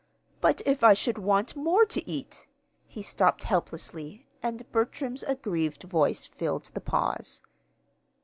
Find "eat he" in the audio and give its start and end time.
2.09-3.03